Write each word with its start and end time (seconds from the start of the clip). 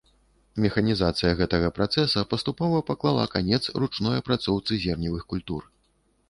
Механізацыя 0.63 1.33
гэтага 1.41 1.69
працэса 1.77 2.23
паступова 2.31 2.79
паклала 2.89 3.27
канец 3.35 3.61
ручной 3.85 4.15
апрацоўцы 4.23 4.81
зерневых 4.87 5.23
культур. 5.37 5.71